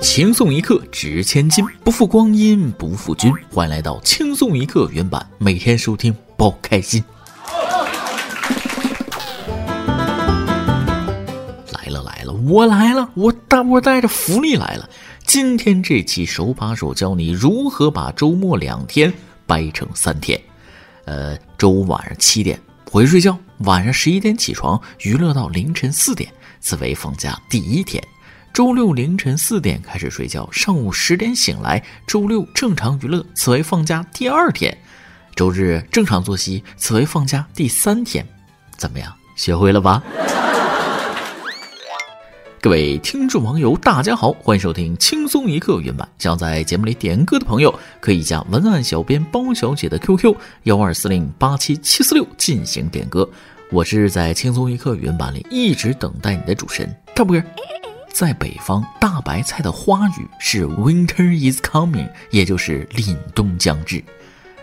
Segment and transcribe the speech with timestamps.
[0.00, 3.32] 轻松一刻值千金，不负光阴不负君。
[3.50, 7.02] 欢迎来到轻松一刻原版，每天收听包开心。
[11.72, 14.88] 来了来了，我来了，我大波带着福利来了。
[15.26, 19.12] 今天这期手把手教你如何把周末两天
[19.46, 20.40] 掰成三天。
[21.06, 22.60] 呃，周五晚上七点
[22.90, 28.02] 回去睡觉，晚上十一点起床，娱乐到凌晨四点，此为放假第一天。
[28.52, 34.72] 周六凌晨四点开始睡觉，上午十点醒来，周六正常娱乐，此为放假第二天；
[35.36, 38.26] 周日正常作息，此为放假第三天。
[38.76, 40.02] 怎么样，学会了吧？
[42.60, 46.08] 各位听众网友，大家好，欢迎收听轻松一刻原版。
[46.18, 50.34] 想在节目里点歌的朋友，可以加文案小编包小姐的 QQ
[50.64, 53.28] 幺二四零八七七四六进行点歌。
[53.70, 57.46] 我是在轻松一刻原版里一直等待你的主持人大波哥。
[58.12, 64.02] 在北方，大白菜的花语是 Winter is coming，也就是凛冬将至。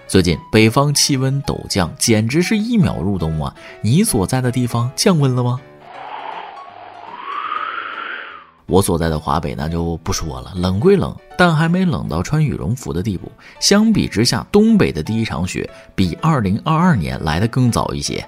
[0.08, 3.56] 最近北方气温陡降，简直是一秒入冬啊！
[3.82, 5.60] 你所在的地方降温了吗？
[8.68, 13.32] 我所在的华北那就不说了，冷归冷，但还没冷到穿羽绒服的地步。
[13.60, 18.28] 相比之下，东北的第一场雪比2022年来的更早一些。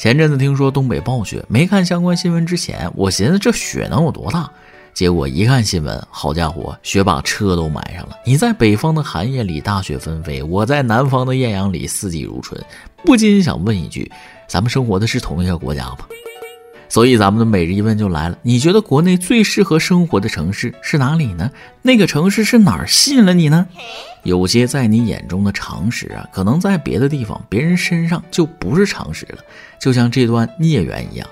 [0.00, 4.50] 前阵子听说东北暴雪，没看相关新闻之前，我寻思这雪能有多大？
[4.94, 8.16] 结果一看新闻，好家伙，雪把车都埋上了。
[8.24, 12.58] 你在北方的寒夜里大雪纷飞，我在南方的艳阳里四季如春，
[13.04, 14.10] 不禁想问一句：
[14.48, 15.98] 咱们生活的是同一个国家吗？
[16.90, 21.48] 所以咱们的每日一问就来了：你觉得国内最适合生活的城市是哪里呢？
[21.82, 23.64] 那个城市是哪儿吸引了你呢？
[24.24, 29.38] 有些在你眼中的常识啊，可能在别的地方、别人身上就不是常识了。
[29.80, 31.26] 就像这段孽缘一样。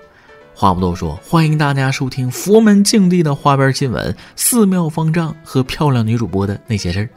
[0.54, 7.08] 话不多说，欢迎大家收听佛门净地的花边新闻、寺庙方丈和漂亮女主播的那些事儿。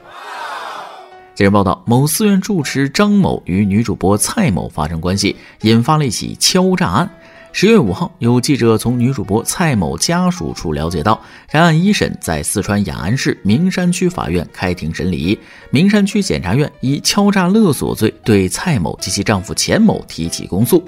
[1.35, 7.09] 近日报道，某寺院住持张某与女主播蔡某发生关系，引发了一起敲诈案。
[7.53, 15.37] 十月五号，有记者从女主播蔡某家属处了解到，该案一审在四川雅安市名山区法院开庭审理，
[15.69, 20.81] 名山区检察院以敲诈勒索罪对蔡某及其丈夫钱某提起公诉。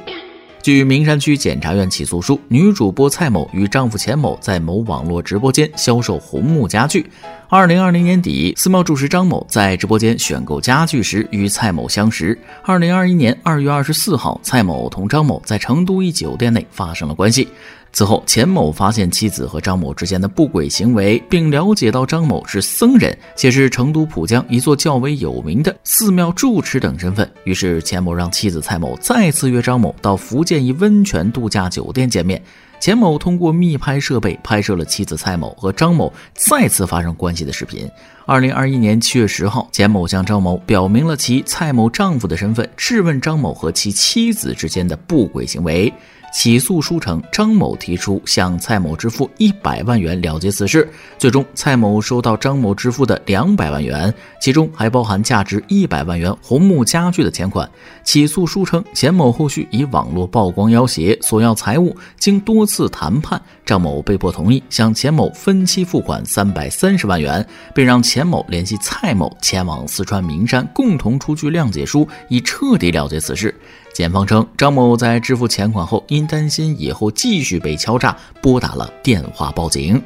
[0.64, 7.06] 据名山区检察院起诉书，女主播蔡某与丈夫钱某在某网络直播间销售红木家具。
[7.50, 12.40] 二零二零年底，寺庙住持张某在直播间选购家具时与蔡某相识。
[12.64, 17.50] 二零二一年二月二十四号，蔡某同张某在成都一酒店内发生了关系。
[17.94, 27.32] 此后，钱某发现妻子和张某之间的不轨行为，并了解到张某是僧人，且是成都浦江一座较为有名的寺庙住持等身份。
[27.44, 32.42] 于是，钱某让妻子蔡某再次约张某到福建一温泉度假酒店见面。
[32.80, 37.88] 钱某通过密拍设备拍摄了妻子蔡某和张某再次发生关系的视频。
[38.26, 45.94] 二零二一年七月十号，钱某向张某表明了其蔡某丈夫的身份，质问张某和其妻子之间的不轨行为。
[46.34, 50.90] 起诉书称，张某提出向蔡某支付一百万元了结此事，
[51.20, 54.12] 最终蔡某收到张某支付的两百万元，
[54.42, 57.70] 其中还包含价值一百万元红木家具的钱款。
[58.04, 73.54] 起诉书称，钱某后续以网络曝光要挟索要财物，经多次谈判，张某被迫同意向钱某分期付款三百三十万元，并让钱某联系蔡某前往四川名山，共同出具谅解书，以彻底了结此事。
[73.94, 80.02] 检方称，张某在支付钱款后，因担心以后继续被敲诈，拨打了电话报警。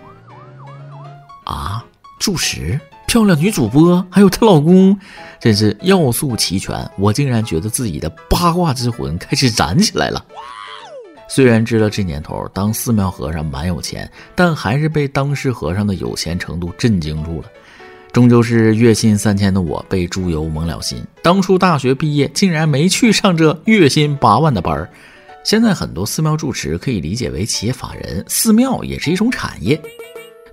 [1.46, 1.84] 啊，
[2.20, 2.78] 住持、
[3.08, 5.00] 漂亮女主播，还有她老公，
[5.40, 6.92] 真是要素齐全。
[6.98, 10.24] 我竟然觉得自己的八卦之魂开始燃起来了。
[11.30, 17.48] 虽然知道这年头当寺庙和尚蛮有钱，但还是被当世和尚的有钱程度震惊住了。
[18.18, 21.06] 终究是月薪三千的我被猪油蒙了心。
[21.22, 24.90] 当初大学毕业，竟然没去上这月薪八万的班儿。
[25.44, 29.80] 现在很多寺庙住持可以理解为企业法人，寺庙也是一种产业。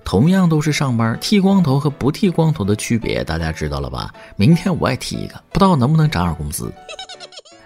[0.03, 4.13] 同样都是上班，剃光头和不剃光头的区别，大家知道了吧？
[4.35, 6.71] 明天我也剃一个，不知道能不能涨点工资。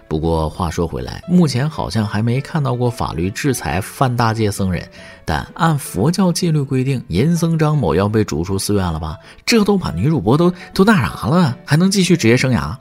[0.10, 4.84] 不过话说回来，目前好像还没看到过法律制裁犯大戒僧人。
[5.24, 9.16] 但按佛教戒律规定，淫僧张某要被逐出寺院了吧？
[9.46, 12.76] 这都把女主播都都那啥了，还能继续职业生涯？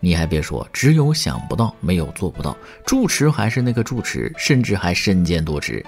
[0.00, 2.56] 你还别说，只有想不到，没有做不到。
[2.84, 5.84] 住持还是那个住持，甚至还身兼多职。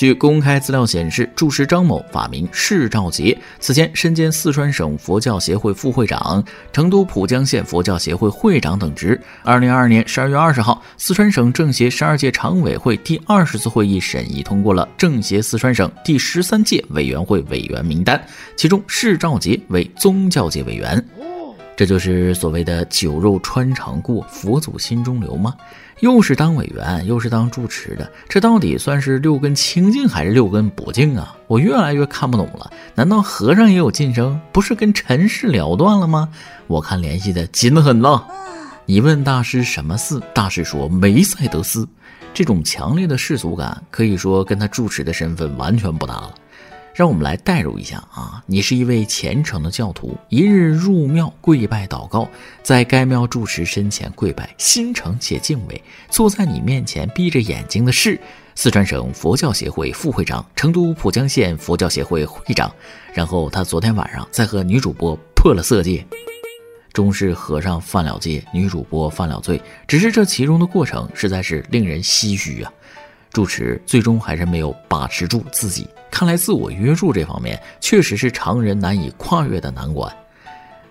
[0.00, 6.42] 据公开资料显示，住持张某法名释兆杰，此前身兼四川省佛教协会副会长、
[6.72, 9.20] 成都浦江县佛教协会会长等职。
[9.44, 18.18] 二零二二年十二月二十号，四川省政协十二届常委会第二十次会议审议通过了政协四川省第十三届委员会委员名单，
[18.56, 21.06] 其中释兆杰为宗教界委员。
[21.76, 25.54] 这就是所谓的“酒肉穿肠过，佛祖心中留”吗？
[26.00, 31.36] 又是当委员，又是当住持的，这到底算是六根清净还是六根不净啊？
[31.46, 32.70] 我越来越看不懂了。
[32.94, 34.40] 难道和尚也有晋升？
[34.50, 36.28] 不是跟尘世了断了吗？
[36.66, 38.24] 我看联系的紧得很呐。
[38.86, 41.86] 你问大师什么寺，大师说梅赛德斯。
[42.32, 46.34] 这种强烈的世俗感，可以说跟他住持的身份完全不搭了。
[47.00, 52.28] 让我们来代入一下啊，你是一位虔诚的教徒，一日入庙跪拜祷告，
[52.62, 55.82] 在该庙住持身前跪拜，心诚且敬畏。
[56.10, 58.20] 坐在你面前闭着眼睛的是
[58.54, 62.70] 四川省佛教协会副会长、成都浦江县佛教协会会长。
[63.14, 66.06] 然后他昨天晚上在和女主播破了色戒，
[66.92, 69.58] 终是和尚犯了戒，女主播犯了罪。
[69.88, 72.70] 只是这其中的过程实在是令人唏嘘啊。
[73.32, 80.12] 住持最终还是没有把持住自己，看来自我约束这方面确实是常人难以跨越的难关。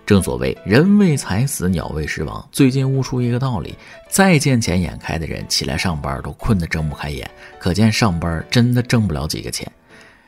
[0.06, 2.44] 正所谓人为财死，鸟为食亡。
[2.50, 3.76] 最近悟出一个道理：
[4.08, 9.70] 再见钱眼开的人，起来上班都困得睁不开眼，可见上班真的挣不了几个钱。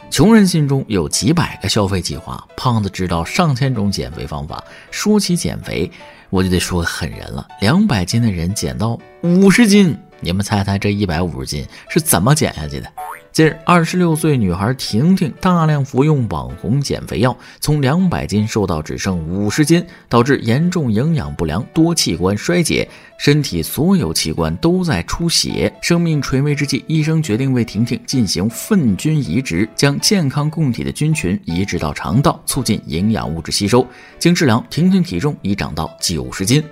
[0.09, 4.62] 穷人心中有几百个消费计划，胖子知道上千种减肥方法。
[4.91, 5.91] 说起减肥，
[6.29, 9.99] 我就得说狠人了：两百斤的人减到五十斤。
[10.23, 12.89] 你们猜猜这一百五十斤是怎么减下去的？
[13.33, 22.87] 近日，二十六岁女孩婷婷大量服用网红减肥药，从两百斤瘦到只剩五十斤，导致严重营养不良、多器官衰竭，
[23.19, 25.73] 身体所有器官都在出血。
[25.81, 33.87] 生命垂危之际，医生决定为婷婷进行粪菌移植，将健康供体的菌群移植到肠道，促进营养物质吸收。
[34.19, 36.63] 经治疗，婷婷体重已长到九十斤，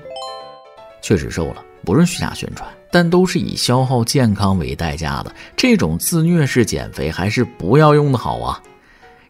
[1.00, 2.69] 确实瘦了，不是虚假宣传。
[2.90, 8.60] 但都是以消耗健康为代价的，这种自虐式减肥还是不要用的好啊！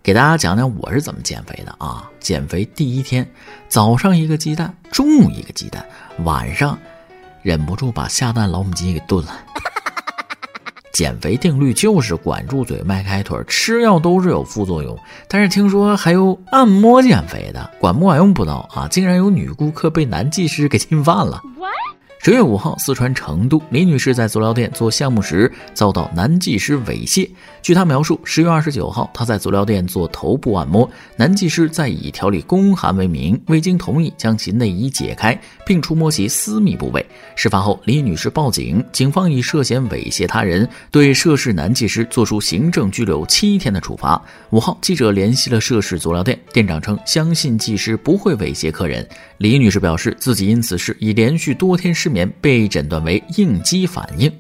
[0.03, 2.09] 给大家讲讲我是怎么减肥的啊？
[2.21, 3.31] 减肥第一天，
[3.69, 5.85] 早上一个鸡蛋，中午一个鸡蛋，
[6.25, 6.79] 晚上
[7.43, 9.37] 忍不住把下蛋老母鸡给炖了。
[10.93, 14.99] 减肥定律就是管住嘴，迈开腿，吃药都是有副作用，
[15.29, 18.89] 但是听说还有按摩减肥的，管不管用不知道啊！
[18.89, 21.41] 竟然有女顾客被男技师给侵犯了。
[22.23, 27.27] 十月五号，四川成都李女士在足疗店做项目时遭到男技师猥亵。
[27.63, 30.87] 据她描述，十月二十九号，她在足疗店做头部按摩，
[31.17, 37.05] 男技师在以调理宫寒为名，未经同意将其内衣解开，并触摸其私密部位。
[37.37, 44.23] 事发后，李女士报警，警方以涉嫌猥亵他人，对涉事男技师作出行政拘留七天的处罚。
[44.51, 49.09] 五号，记者联系了涉事足疗店店长，称相信技师不会猥亵客人。
[49.39, 52.10] 李女士表示，自己因此事已连续多天失。
[52.11, 54.33] 眠被诊断为应激反应。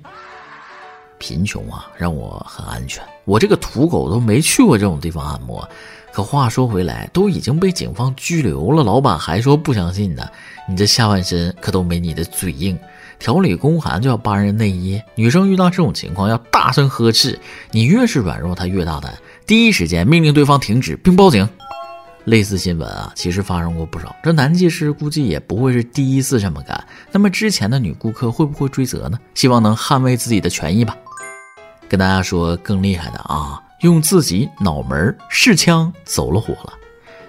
[1.18, 3.02] 贫穷啊，让我很安全。
[3.26, 5.68] 我这个土狗都没去过这种地方按摩。
[6.12, 10.26] 可话说回来，都已经被警方拘留了，老板还说不相信呢。
[10.68, 12.76] 你这下半身可都没你的嘴硬。
[13.18, 17.38] 调理宫寒就要扒人内衣，女生遇到这种情况要大声呵斥。
[17.70, 19.12] 你越是软弱，他越大胆，
[19.46, 21.46] 第一时间命令对方停止并报警。
[22.24, 24.14] 类似新闻啊，其实发生过不少。
[24.22, 26.82] 这男技师估计也不会是第一次这么干。
[27.10, 29.18] 那么之前的女顾客会不会追责呢？
[29.34, 30.96] 希望能捍卫自己的权益吧。
[31.88, 36.72] 跟大家说更厉害的啊，用自己脑门试枪走了火了。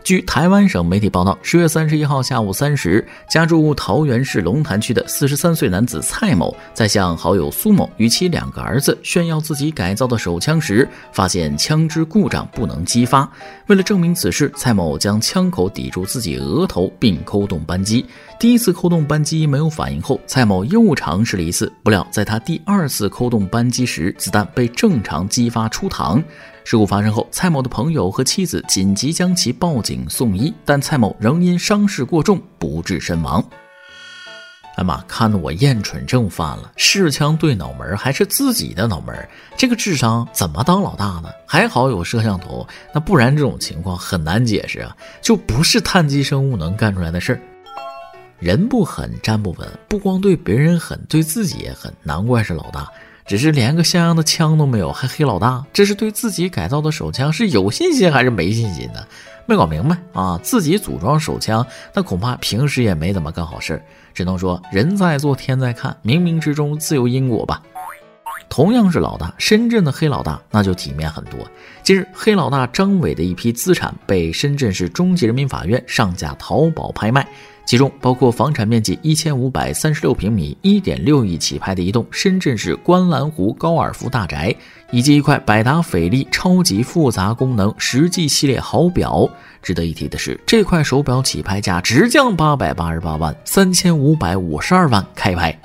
[0.04, 13.30] 据台湾省媒体报道，十月三十一号下午三时，家住桃园市龙潭区的四十三岁男子蔡某，在向好友苏某与其两个儿子炫耀自己改造的手枪时，发现枪支故障不能击发。
[13.68, 18.04] 为了证明此事，蔡某将枪口抵住自己额头，并扣动扳机。
[18.40, 26.22] 第一次扣动扳机没有反应后，蔡某又尝试了一次，不料在他第二次扣动扳机时，子弹被正常击发出膛。
[26.64, 33.44] 事故发生后，蔡某的朋友和妻子紧急将其报警送医，但蔡某仍因伤势过重不治身亡。
[34.78, 36.72] 哎妈，看得我厌蠢症犯了！
[36.78, 39.28] 试枪对脑门，还是自己的脑门，
[39.58, 41.30] 这个智商怎么当老大呢？
[41.46, 44.96] 还好有摄像头，那不然这种情况很难解释啊！
[45.22, 47.42] 就不是碳基生物能干出来的事儿。
[48.40, 52.90] 人不狠，站不稳，不光对别人狠，对自己也狠，难怪是老大。
[53.26, 59.00] 只是连个像样的枪都没有，还黑老大，这是对自己改造的手枪是有信心还是没信心呢？
[59.48, 60.40] 没搞明白啊！
[60.44, 63.82] 自己组装手枪，那恐怕平时也没怎么干好事儿
[64.14, 67.62] 只能说人在做天在看，冥冥之中自有因果吧。
[68.50, 71.40] 同样是老大，深圳的黑老大那就体面很多。
[71.84, 77.26] 近日，黑老大张伟的一批资产被深圳市中级人民法院上架淘宝拍卖。
[77.66, 84.54] 其中包括房产面积一千五百三十六平米、一点六亿起拍的一栋深圳市观澜湖高尔夫大宅，
[84.92, 89.30] 以及一块百达翡丽超级复杂功能实际系列好表。
[89.62, 95.58] 值得一提的是，这块手表起拍价直降八百八十八万三千五百五十二万开拍。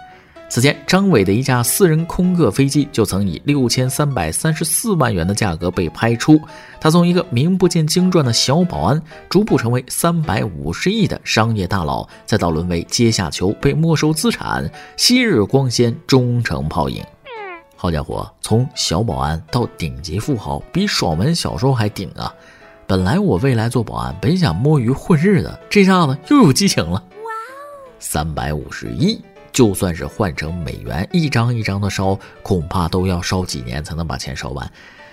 [0.49, 6.41] 此前，张伟的一架私人空客飞机就曾以六千三百三十四万元的价格被拍出。
[6.81, 17.05] 他从一个名不见经传的小保安，逐步成为三百五十亿的商业大佬，再到沦为阶下囚被没收资产、昔日光鲜终成泡影。
[17.75, 22.33] 好家伙，从小保安到顶级富豪，比爽文小说还顶啊！
[22.87, 26.93] 本来我未来做保安，本想摸鱼混日子，这下子又有激情了。
[26.93, 29.21] 哇哦，三百五十亿。
[29.56, 34.70] 就算是换成美元，一张一张的烧，恐怕都要烧几年才能把钱烧完。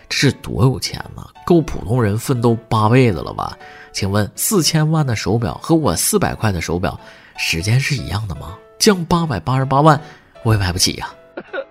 [0.09, 1.25] 这是多有钱呢？
[1.45, 3.57] 够普通人奋斗八辈子了吧？
[3.93, 7.00] 请问四千万的手表和我四百块的手表，
[7.38, 8.57] 时间是一样的吗？
[8.77, 9.97] 降八百八十八万，
[10.43, 11.07] 我也买不起呀。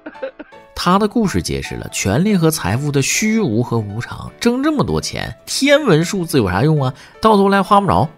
[0.74, 4.32] 他的故事揭示了权力和财富的虚无和无常。
[4.40, 6.94] 挣这么多钱，天文数字有啥用啊？
[7.20, 8.08] 到头来花不着。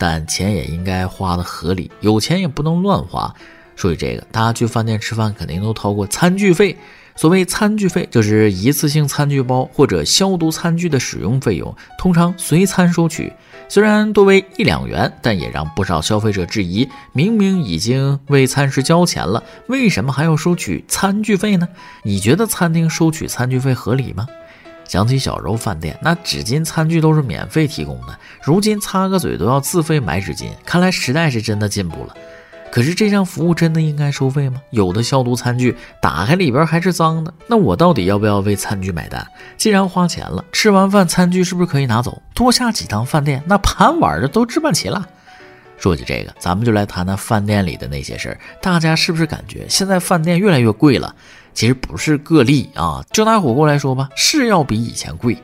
[0.00, 3.34] 但钱也应该花的合理，有钱也不能乱花。
[3.78, 6.76] 说起这个，大家去饭店吃饭肯定都掏过餐具费。
[7.14, 13.32] 所谓餐具费，就是一次性餐具包或者消毒餐具的使用费用，通常随餐收取。
[13.68, 21.68] 虽然多为一两元，但也让不少消费者质疑：明明已经为餐食交钱了，为什么还要收取餐具费呢？
[22.02, 24.26] 你觉得餐厅收取餐具费合理吗？
[24.84, 32.16] 想起小时候饭店，那纸巾、餐具都是免费提供的，如今擦个嘴都要自费买纸巾，看来时代是真的进步了。
[32.70, 34.60] 可是这项服务真的应该收费吗？
[34.70, 39.26] 有的消毒餐具打开里边还是脏的，那我到底要不要为餐具买单？
[39.56, 42.22] 既然花钱了，吃完饭餐具是不是可以拿走？
[42.34, 45.08] 多下几趟饭店，那盘碗的都置办齐了。
[45.78, 48.38] 说起这个，咱们就来谈谈饭店里的那些事儿。
[48.60, 51.14] 大家是不是感觉现在饭店越来越贵了？
[51.54, 55.36] 其实不是个例啊，就拿火锅来说吧，是要比以前贵。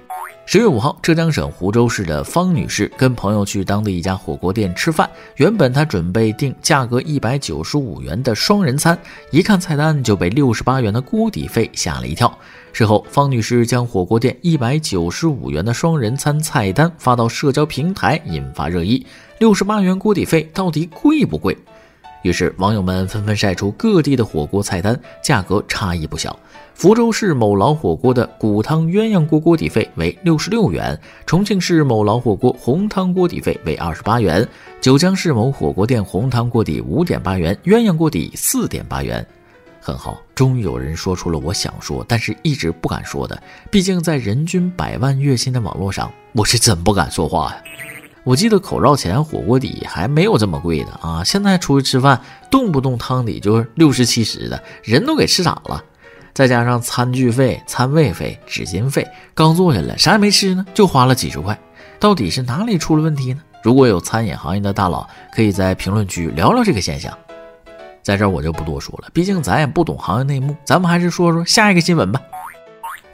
[0.46, 5.08] 十月五号，浙江省湖州市的方女士跟朋友去当地一家火锅店吃饭。
[5.36, 8.96] 原本她准备订价格一百九十五元的双人餐，
[9.30, 12.30] 一看菜单就被六十八元的锅底费吓了一跳。
[12.74, 19.04] 事后，方女士将火锅店一百九十五元的双人餐菜单发到社交平台，引发热议。
[19.38, 21.56] 六十八元锅底费到底贵不贵？
[22.22, 26.38] 于是网友们纷纷晒出各地的火锅菜单，价格差异不小。
[26.74, 34.46] 福州市某老火锅的骨汤鸳鸯锅锅底费为六十六元，重庆市某老火锅红汤锅底费为二十八元，
[34.80, 39.24] 九江市某火锅店红汤锅底五点八元，鸳鸯锅底四点八元。
[39.80, 43.40] 很好，终于有人说出了我想说但是一直不敢说的。
[43.70, 47.62] 毕竟在人均百万月薪的网络上，我是真不敢说话呀。
[48.24, 51.22] 我记得口罩前火锅底还没有这么贵的啊！
[51.22, 55.84] 现在出去吃饭，动不动汤底就是六十七十的，人都给吃傻了。
[56.34, 61.56] 再加上餐具费、餐位费、纸巾费，刚坐下来啥也没吃呢，就花了几十块。
[62.00, 63.40] 到底是哪里出了问题呢？
[63.62, 67.16] 如果有餐饮行业的大佬，可以在评论区聊聊这个现象。
[68.02, 72.20] 在这儿我就不多说了，毕竟咱也不懂行业内幕，咱们还是说说下一个新闻吧。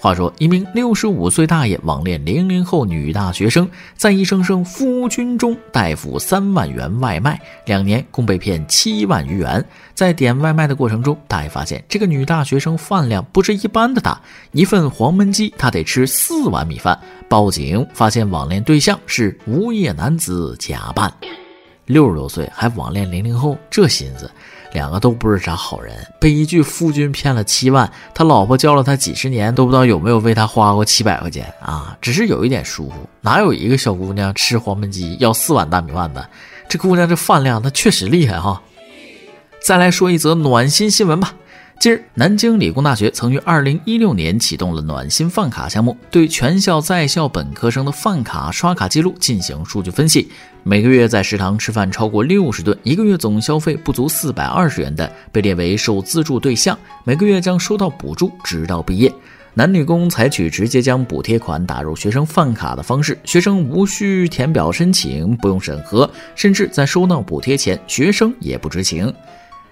[0.00, 9.62] 话说，一名六十五岁大爷网恋零零后女大学生，在一声声夫君中代付三万元外卖，两年共被骗七万余元。
[9.95, 14.19] 在点外卖的过程中，大爷发现这个女大学生饭量不是一般的大，
[14.52, 16.99] 一份黄焖鸡他得吃四碗米饭。
[17.28, 21.12] 报警发现网恋对象是无业男子假扮，
[21.85, 24.30] 六十多岁还网恋零零后，这心思。
[24.73, 31.97] 两个都不是啥好人，被一句夫君骗了七万，他老婆教了他几十年，都不知道有没有为他花过七百块钱啊！
[32.00, 36.29] 只是有一点疏忽，哪有一个小姑娘吃黄焖鸡要四碗大米饭的？
[36.69, 38.62] 这姑娘这饭量，她确实厉害哈！
[39.62, 41.35] 再来说一则暖心新闻吧。
[41.81, 50.31] 近日，南京理工大学曾于二零一六年启动了暖心饭卡项目，对全校在校本科生的饭卡刷卡记录进行数据分析。
[50.63, 59.11] 每个月在食堂吃饭超过六十顿，一个月总消费不足四百二十元的，被列为受资助对象，每个月将收到补助，直到毕业。
[59.55, 69.11] 男女工采取直接将补贴款打入学生饭卡的方式，学生无需填表申请，不用审核，甚至在收到补贴前，学生也不知情。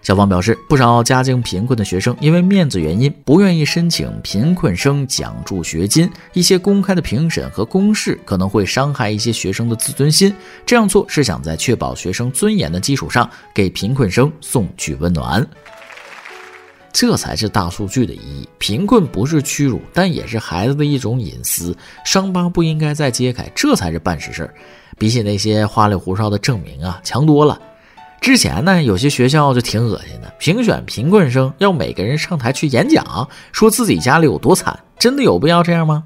[0.08, 6.10] 校方表示，不少家境贫困的学生因为面子原因，不愿意申请贫困生奖助学金。
[6.32, 10.34] 一些公开的评审和公示可能会伤害一些学生的自尊心。
[10.64, 15.46] 这样做是想在确保学生尊严的基础上，给贫困生送去温暖。
[16.90, 18.48] 这才是大数据的意义。
[18.56, 24.54] 贫困不是屈辱，但也是孩子的一种隐私，伤疤不应该再揭开，这才是办实事儿。
[24.96, 27.60] 比起那些花里胡哨的证明啊，强多了。
[28.20, 36.04] 之前呢，有些学校就挺恶心的，评选贫困生要每个人上台去演讲，说自己家里有多惨，真的有必要这样吗？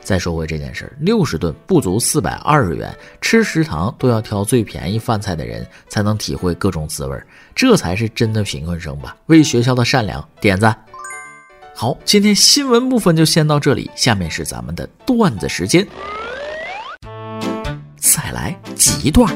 [0.00, 7.22] 再说回这件事儿，六十顿不足四百二十元，吃食堂都要挑最便宜饭菜的人，才能体会各种滋味，
[7.54, 9.14] 这才是真的贫困生吧？
[9.26, 10.74] 为学校的善良点赞。
[11.74, 15.86] 好，今天新闻部分就先到这里，下面是咱们的段子时间，
[17.96, 19.30] 再来几段。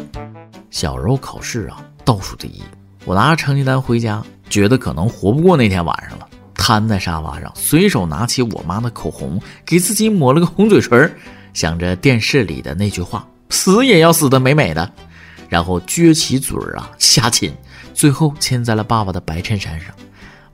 [0.70, 1.84] 小时候考试啊。
[2.04, 2.62] 倒数第一，
[3.04, 6.28] 我拿着成绩单回家，觉得可能活不过那天晚上了。
[6.54, 11.12] 瘫在沙发上，随手拿起我妈的口红，给自己抹了个红嘴唇，
[11.52, 14.88] 想着电视里的那句话：“死也要死得美美的。”
[15.48, 17.52] 然后撅起嘴儿啊，瞎亲，
[17.92, 19.88] 最后亲在了爸爸的白衬衫上。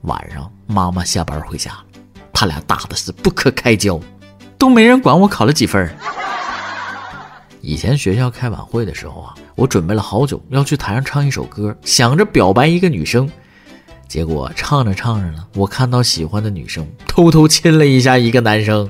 [0.01, 1.71] 晚上妈妈下班回家，
[2.33, 3.99] 他俩打的是不可开交，
[4.57, 5.95] 都没人管我考了几分。
[7.61, 9.33] 以前学校开晚会的时候啊。
[9.55, 13.29] 我准备了好久，要去台上唱一首歌，想着表白一个女生，
[14.07, 18.89] 结果唱着唱着呢，我看到喜欢的女生偷偷亲了一下一个男生，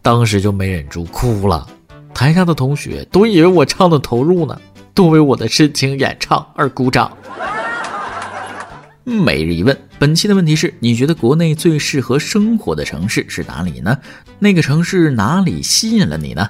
[0.00, 1.68] 当时就没忍住哭了。
[2.14, 4.58] 台下的同学都以为我唱的投入呢，
[4.94, 7.14] 都为我的深情演唱而鼓掌。
[9.04, 13.98] 每日一问，本期的问题是：你觉得国内最适合生活的城市是哪里呢？
[14.38, 16.48] 那个城市哪里吸引了你呢？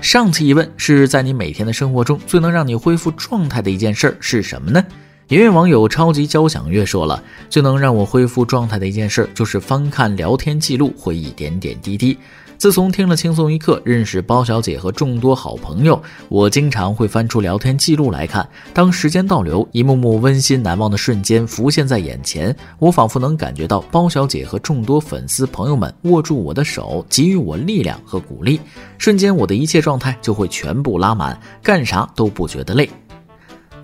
[0.00, 4.84] 上次疑问是在你每天的生活中最能让你恢复状态的一件事儿是什么呢？
[5.28, 12.16] 一位网友超级交响乐说了，最能让我恢复状态的一件事就是翻看聊天记录，回忆点点滴滴。
[12.58, 18.48] 自从听了轻松一刻，认识包小姐和众多好朋友，我经常会翻出聊天记录来看。
[18.72, 28.58] 当时间倒流，一幕幕温馨难忘的瞬间浮现在眼前，我仿佛能感觉到包小姐和众多粉丝朋友们握住我的手，给予我力量和鼓励。
[28.98, 32.88] 瞬间，我的一切状态就会全部拉满，干啥都不觉得累。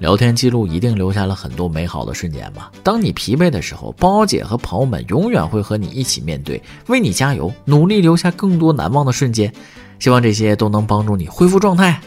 [0.02, 2.72] 聊天记录一定留下了很多美好的瞬间吧。
[2.82, 9.54] 当你疲惫的时候，包姐和朋友们永远会和你一起面对，为你加油，努力留下更多难忘的瞬间。
[10.00, 12.00] 希望这些都能帮助你恢复状态。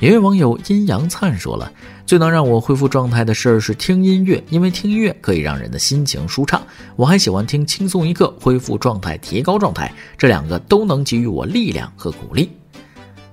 [0.00, 1.70] 一位网友阴阳灿说了，
[2.04, 6.60] 最能让我恢复状态的事儿是听音乐，因为听音乐可以让人的心情舒畅。
[6.96, 12.50] 我还喜欢听轻松一刻，恢复状态，提高状态，这两个都能给予我力量和鼓励。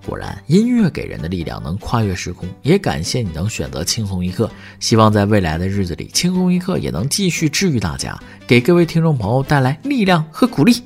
[0.06, 2.48] 果然，音乐给人的力量能跨越时空。
[2.62, 10.84] 也感谢你能选择轻松一刻，希望在未来的日子里，轻松一刻也能继续治愈大家，给各位听众朋友带来力量和鼓励。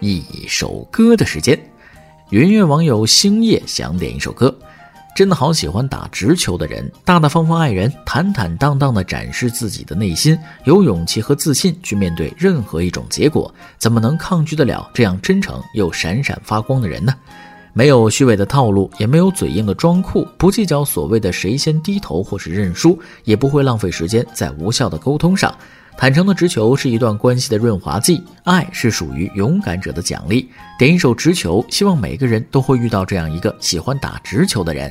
[0.00, 1.58] 一首歌的时间，
[2.30, 4.56] 云月网友星夜想点一首歌，
[5.14, 17.14] 真的好喜欢打直球的人，大大方方爱人，坦坦荡荡的展示自己的内心，有勇气和自信去面对任何一种结果，怎么能抗拒得了这样真诚又闪闪发光的人呢？
[17.72, 25.54] 没有虚伪的套路，也没有嘴硬的装酷，不计较所谓的谁先低头或是认输，也不会浪费时间在无效的沟通上。
[25.96, 30.48] 坦诚的直球是一段关系的润滑剂，爱是属于勇敢者的奖励。
[30.78, 34.90] 点一首直球，希望每个人都会遇到这样一个喜欢打直球的人。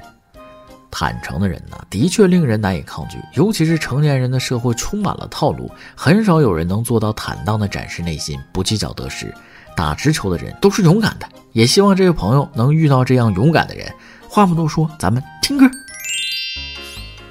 [0.92, 9.34] 坦诚的人呢，的确令人难以抗拒，尤其是成年人的社会充满了套路，很少有人能做到坦荡的展示内心，不计较得失。
[9.80, 13.90] 打直球的人都是勇敢的，也希望这位朋友能遇到这样勇敢的人。
[14.28, 15.66] 话不多说，咱们听歌。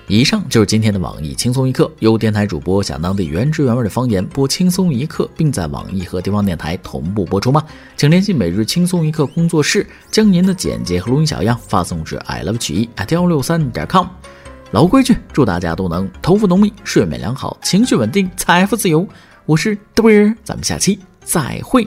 [0.07, 7.63] 以上就是今天的网易轻松一刻，由电台主播想当地原汁原味的方言播轻松一刻，并在网易和地方电台同步播出吗？
[7.99, 14.07] 请联系每日轻松一刻工作室，将您的简介和录音小样发送至 i love 曲艺 at 幺六三点 com。
[14.71, 19.07] 老规矩，祝大家都能头发浓密、睡眠良好、情绪稳定、财富自由。
[19.45, 21.87] 我是嘚儿，咱们下期再会。